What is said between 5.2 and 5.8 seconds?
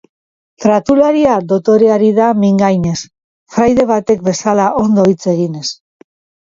eginez.